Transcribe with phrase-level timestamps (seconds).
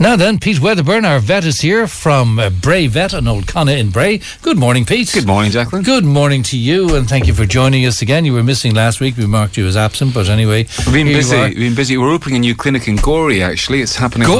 [0.00, 3.72] Now then, Pete Wedderburn, our vet, is here from uh, Bray Vet on Old Conna
[3.76, 4.20] in Bray.
[4.42, 5.10] Good morning, Pete.
[5.12, 5.82] Good morning, Jacqueline.
[5.82, 8.24] Good morning to you, and thank you for joining us again.
[8.24, 9.16] You were missing last week.
[9.16, 11.36] We marked you as absent, but anyway, We've been busy.
[11.36, 11.98] We've been busy.
[11.98, 13.42] We're opening a new clinic in Gorey.
[13.42, 14.28] Actually, it's happening.
[14.28, 14.38] on-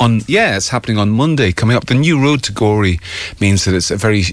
[0.00, 1.52] On, yeah, it's happening on Monday.
[1.52, 2.98] Coming up, the new road to Gorey
[3.40, 4.24] means that it's a very.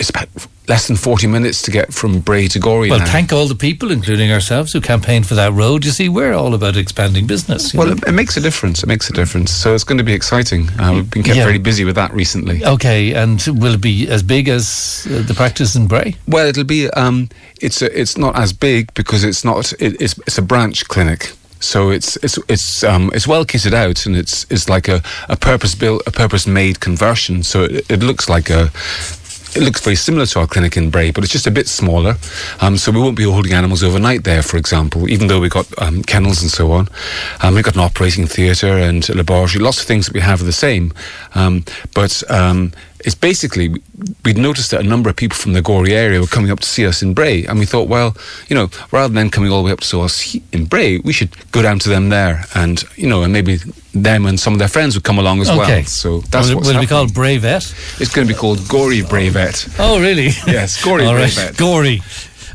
[0.00, 0.28] It's about
[0.68, 2.90] less than forty minutes to get from Bray to Gorey.
[2.90, 3.06] Well, now.
[3.06, 5.84] thank all the people, including ourselves, who campaigned for that road.
[5.84, 7.74] You see, we're all about expanding business.
[7.74, 8.82] Well, it, it makes a difference.
[8.82, 9.50] It makes a difference.
[9.50, 10.68] So it's going to be exciting.
[10.78, 11.44] Uh, we've been kept Yeah.
[11.44, 12.64] very busy with that recently.
[12.64, 16.14] okay, and will it be as big as uh, the practice in Bray?
[16.26, 16.88] Well, it'll be.
[16.90, 17.28] Um,
[17.60, 19.72] it's a, it's not as big because it's not.
[19.80, 21.32] It, it's it's a branch clinic.
[21.60, 25.36] So it's it's it's um, it's well kitted out and it's it's like a, a
[25.36, 27.42] purpose built a purpose made conversion.
[27.42, 28.70] So it, it looks like a.
[29.54, 32.16] It looks very similar to our clinic in Bray, but it's just a bit smaller.
[32.60, 35.66] Um, so we won't be holding animals overnight there, for example, even though we've got
[35.80, 36.88] um, kennels and so on.
[37.42, 39.64] Um, we've got an operating theatre and a laboratory.
[39.64, 40.92] Lots of things that we have are the same.
[41.34, 42.72] Um, but um,
[43.04, 43.74] it's basically,
[44.24, 46.68] we'd noticed that a number of people from the Gorey area were coming up to
[46.68, 47.44] see us in Bray.
[47.46, 48.16] And we thought, well,
[48.48, 51.30] you know, rather than coming all the way up to us in Bray, we should
[51.52, 52.44] go down to them there.
[52.54, 53.58] And, you know, and maybe
[54.02, 55.58] them and some of their friends would come along as Okay.
[55.58, 55.84] well.
[55.84, 57.62] So that's what's will it be called Bray Vet?
[58.00, 59.76] It's going to be called GoreyBrayVet.
[59.78, 60.28] Oh, really?
[60.46, 61.52] Yes, Gory All right.
[61.56, 62.02] Gory.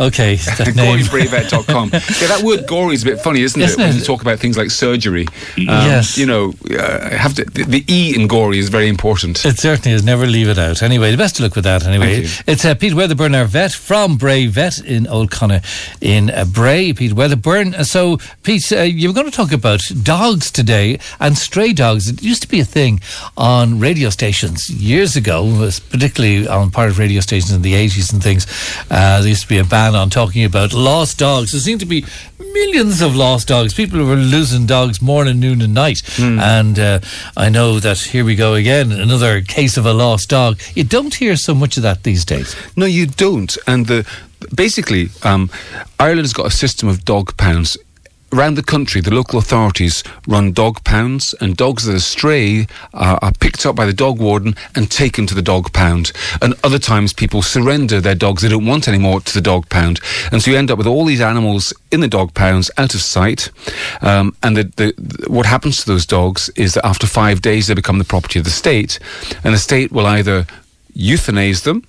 [0.00, 0.36] Okay.
[0.36, 1.88] GoreyBrayVet.com.
[1.92, 3.84] yeah, that word gory is a bit funny, isn't, Isn't it?
[3.84, 5.26] When you talk about things like surgery.
[5.56, 6.16] Um, Yes.
[6.18, 9.44] You know, uh, have to, the, the E in gory is very important.
[9.44, 10.04] It certainly is.
[10.04, 10.82] Never leave it out.
[10.82, 11.86] Anyway, the best of luck with that.
[11.86, 15.62] Anyway, it's uh, Pete Wedderburn, our vet from Bray Vet in Old Conna
[16.00, 16.92] in uh, Bray.
[16.92, 17.74] Pete Wedderburn.
[17.74, 22.08] Uh, So, Pete, uh, you were going to talk about dogs today and stray dogs.
[22.08, 23.00] It used to be a thing
[23.36, 28.22] on radio stations years ago, particularly on part of radio stations in the eighties and
[28.22, 28.46] things.
[28.90, 31.52] Uh, there used to be a ban on talking about lost dogs.
[31.52, 32.04] There seem to be
[32.38, 33.74] millions of lost dogs.
[33.74, 36.00] People were losing dogs morning, noon, and night.
[36.40, 37.00] And uh,
[37.36, 40.60] I know that here we go again, another case of a lost dog.
[40.74, 42.54] You don't hear so much of that these days.
[42.76, 43.56] No, you don't.
[43.66, 44.06] And the
[44.54, 45.50] basically, um,
[45.98, 47.76] Ireland's got a system of dog pounds.
[48.30, 53.18] Around the country, the local authorities run dog pounds, and dogs that are stray are,
[53.22, 56.12] are picked up by the dog warden and taken to the dog pound.
[56.42, 60.00] And other times, people surrender their dogs they don't want anymore to the dog pound,
[60.30, 63.00] and so you end up with all these animals in the dog pounds out of
[63.00, 63.50] sight.
[64.02, 67.66] Um, and the, the, the- what happens to those dogs is that after five days,
[67.66, 68.98] they become the property of the state,
[69.42, 70.46] and the state will either
[70.94, 71.82] euthanize them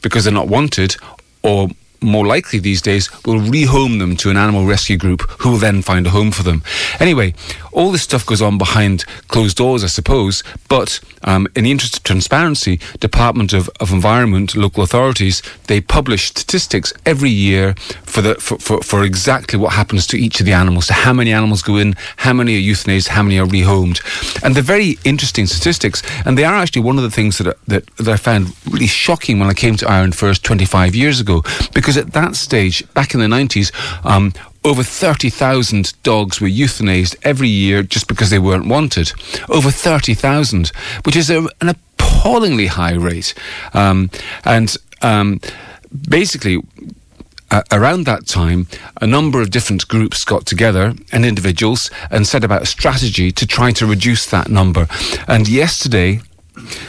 [0.00, 0.96] because they're not wanted,
[1.42, 1.68] or
[2.04, 5.82] more likely these days will rehome them to an animal rescue group who will then
[5.82, 6.62] find a home for them.
[7.00, 7.34] Anyway,
[7.72, 11.96] all this stuff goes on behind closed doors, I suppose, but um, in the interest
[11.96, 17.74] of transparency, Department of, of Environment, local authorities, they publish statistics every year
[18.14, 21.12] for, the, for, for, for exactly what happens to each of the animals, so how
[21.12, 24.00] many animals go in, how many are euthanized, how many are rehomed.
[24.44, 27.84] And they're very interesting statistics, and they are actually one of the things that, that,
[27.96, 31.42] that I found really shocking when I came to Ireland first 25 years ago,
[31.74, 33.72] because at that stage, back in the 90s,
[34.06, 34.32] um,
[34.62, 39.10] over 30,000 dogs were euthanized every year just because they weren't wanted.
[39.48, 40.68] Over 30,000,
[41.04, 43.34] which is a, an appallingly high rate.
[43.74, 44.08] Um,
[44.44, 45.40] and um,
[46.08, 46.62] basically,
[47.54, 48.66] uh, around that time,
[49.00, 53.46] a number of different groups got together and individuals and set about a strategy to
[53.46, 54.88] try to reduce that number.
[55.28, 56.20] And yesterday,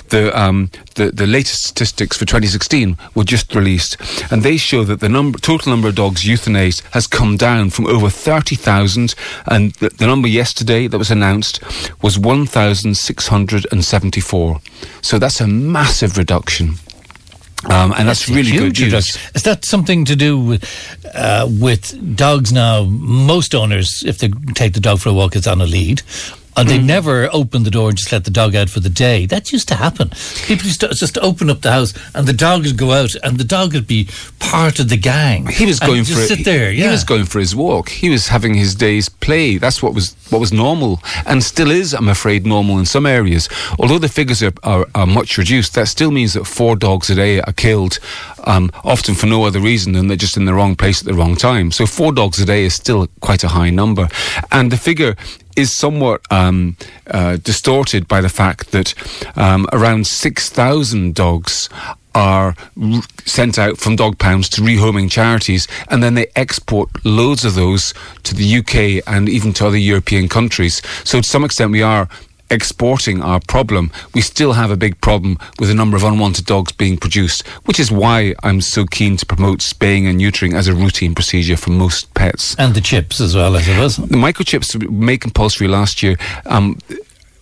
[0.09, 3.98] the, um, the the latest statistics for 2016 were just released,
[4.31, 7.86] and they show that the number total number of dogs euthanized has come down from
[7.86, 9.14] over 30,000,
[9.47, 11.62] and the, the number yesterday that was announced
[12.02, 14.62] was 1,674.
[15.02, 16.80] So that's a massive reduction.
[17.64, 19.18] Um, and that's, really huge good news.
[19.34, 20.64] Is that something to do with,
[21.16, 22.84] uh, with dogs now?
[22.84, 26.02] Most owners, if they take the dog for a walk, it's on a lead.
[26.58, 29.26] And they never open the door and just let the dog out for the day.
[29.26, 30.12] That used to happen.
[30.46, 33.38] People used to just open up the house and the dog would go out and
[33.38, 34.08] the dog would be
[34.40, 35.48] part of the gang.
[35.48, 36.72] He was going just for sit he- there.
[36.72, 37.90] He was going for his walk.
[37.90, 39.58] He was having his day's play.
[39.58, 43.48] That's what was what was normal, and still is, I'm afraid, normal in some areas.
[43.78, 47.16] Although the figures are, are, are much reduced, that still means that four dogs a
[47.16, 48.00] day are killed,
[48.46, 51.14] um, often for no other reason than they're just in the wrong place at the
[51.14, 51.72] wrong time.
[51.72, 54.08] So four dogs a day is still quite a high number,
[54.52, 55.16] and the figure
[55.55, 58.93] is somewhat um, uh, distorted by the fact that
[59.37, 61.69] um, around 6,000 dogs
[62.13, 62.55] are
[63.25, 67.93] sent out from dog pounds to rehoming charities, and then they export loads of those
[68.23, 70.81] to the UK and even to other European countries.
[71.03, 72.07] So, to some extent, we are
[72.50, 73.92] exporting our problem.
[74.14, 77.80] We still have a big problem with the number of unwanted dogs being produced, which
[77.80, 81.72] is why I'm so keen to promote spaying and neutering as a routine procedure for
[81.72, 82.56] most pets.
[82.58, 83.97] And the chips as well, I suppose.
[83.97, 86.18] The microchips made compulsory last year.
[86.46, 86.78] Um,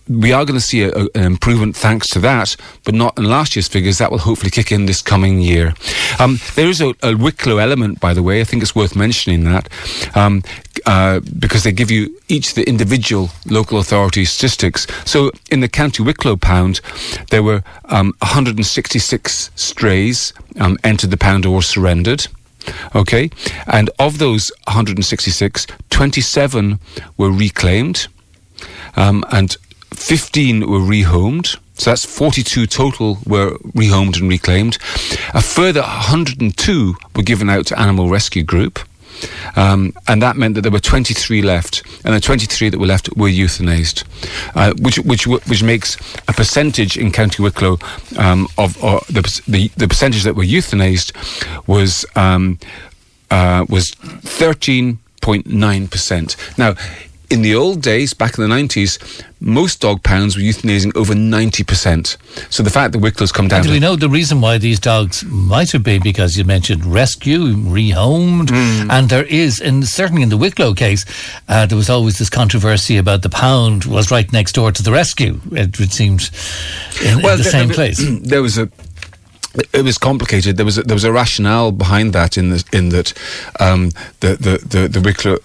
[0.08, 3.24] we are going to see a, a, an improvement thanks to that, but not in
[3.24, 3.98] last year's figures.
[3.98, 5.74] That will hopefully kick in this coming year.
[6.18, 8.40] Um, there is a, a, Wicklow element, by the way.
[8.40, 9.68] I think it's worth mentioning that
[10.14, 10.42] um,
[10.86, 14.86] uh, because they give you each the individual local authority statistics.
[15.04, 16.80] So in the County Wicklow pound,
[17.30, 22.26] there were um, 166 strays um, entered the pound or surrendered.
[22.94, 23.30] Okay,
[23.66, 26.78] and of those 166, 27
[27.18, 28.06] were reclaimed.
[28.96, 29.56] Um, and
[29.92, 31.58] 15 were rehomed.
[31.74, 34.78] So that's 42 total were rehomed and reclaimed.
[35.34, 38.78] A further 102 were given out to Animal Rescue Group.
[39.56, 43.14] Um, and that meant that there were 23 left, and the 23 that were left
[43.16, 44.04] were euthanized,
[44.54, 45.96] uh, which which which makes
[46.28, 47.78] a percentage in County Wicklow
[48.18, 48.74] um, of
[49.08, 51.12] the, the, the percentage that were euthanized
[51.66, 52.58] was um,
[53.30, 56.36] uh, was 13.9 percent.
[56.58, 56.74] Now
[57.30, 62.16] in the old days, back in the 90s, most dog pounds were euthanizing over 90%.
[62.52, 63.60] So the fact that Wicklow's come down.
[63.60, 66.02] And do we know the reason why these dogs might have been?
[66.02, 68.90] Because you mentioned rescue, rehomed, mm.
[68.90, 71.04] and there is, and certainly in the Wicklow case,
[71.48, 74.92] uh, there was always this controversy about the pound was right next door to the
[74.92, 75.40] rescue.
[75.52, 76.30] It, it seems
[77.04, 78.02] in, well, in the same place.
[78.34, 78.70] There was a
[79.72, 80.56] it was complicated.
[80.56, 83.12] There was a, there was a rationale behind that in the, in that
[83.60, 83.90] um,
[84.20, 85.38] the, the the the Wicklow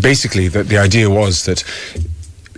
[0.00, 1.64] basically, the, the idea was that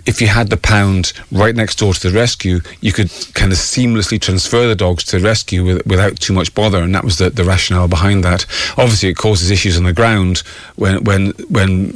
[0.05, 3.57] if you had the pound right next door to the rescue, you could kind of
[3.57, 7.17] seamlessly transfer the dogs to the rescue with, without too much bother, and that was
[7.17, 8.45] the, the rationale behind that.
[8.77, 10.39] Obviously, it causes issues on the ground
[10.75, 11.91] when when when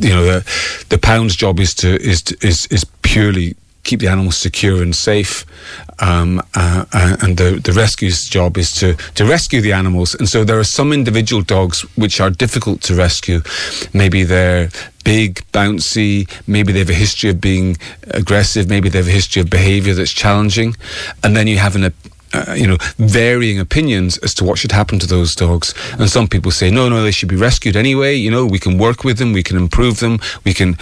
[0.00, 4.36] you know the the pound's job is to is is is purely keep the animals
[4.36, 5.44] secure and safe.
[5.98, 10.14] Um, uh, uh, and the, the rescue's job is to, to rescue the animals.
[10.14, 13.40] And so there are some individual dogs which are difficult to rescue.
[13.92, 14.70] Maybe they're
[15.04, 17.76] big, bouncy, maybe they have a history of being
[18.08, 20.76] aggressive, maybe they have a history of behavior that's challenging.
[21.24, 21.92] And then you have an,
[22.32, 25.74] uh, you know, varying opinions as to what should happen to those dogs.
[25.98, 28.14] And some people say, no, no, they should be rescued anyway.
[28.14, 30.78] You know, we can work with them, we can improve them, we can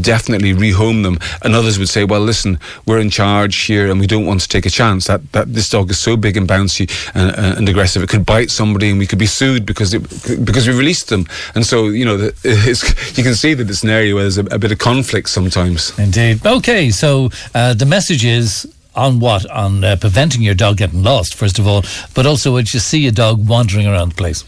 [0.00, 1.18] definitely rehome them.
[1.42, 4.48] And others would say, well, listen, we're in charge here and we don't want to
[4.48, 5.06] take a chance.
[5.06, 8.26] That, that this dog is so big and bouncy and, uh, and aggressive, it could
[8.26, 10.02] bite somebody and we could be sued because it,
[10.44, 11.26] because we released them.
[11.54, 14.58] And so, you know, you can see that it's an area where there's a, a
[14.58, 15.96] bit of conflict sometimes.
[15.98, 16.44] Indeed.
[16.44, 19.48] Okay, so uh, the message is on what?
[19.50, 21.84] On uh, preventing your dog getting lost, first of all,
[22.14, 24.44] but also when you see a dog wandering around the place.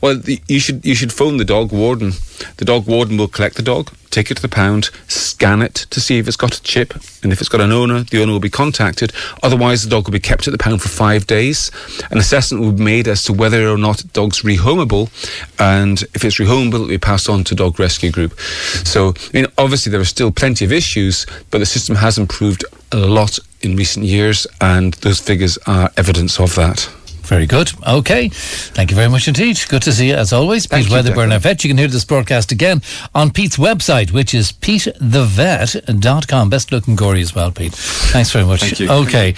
[0.00, 2.12] Well, the, you should you should phone the dog warden.
[2.56, 6.00] The dog warden will collect the dog, take it to the pound, scan it to
[6.00, 8.40] see if it's got a chip, and if it's got an owner, the owner will
[8.40, 9.12] be contacted.
[9.42, 11.70] Otherwise, the dog will be kept at the pound for five days.
[12.10, 15.10] An assessment will be made as to whether or not the dog's rehomable,
[15.58, 18.38] and if it's rehomable, it will be passed on to dog rescue group.
[18.40, 22.64] So, I mean, obviously there are still plenty of issues, but the system has improved
[22.92, 26.88] a lot in recent years, and those figures are evidence of that.
[27.30, 27.70] Very good.
[27.86, 28.28] Okay.
[28.28, 29.56] Thank you very much indeed.
[29.68, 30.66] Good to see you as always.
[30.66, 31.62] Thank Pete Wedderburn, vet.
[31.62, 32.82] You can hear this broadcast again
[33.14, 36.50] on Pete's website, which is petethevet.com.
[36.50, 37.72] Best looking Gorey as well, Pete.
[37.72, 38.62] Thanks very much.
[38.62, 38.90] Thank you.
[38.90, 39.28] Okay.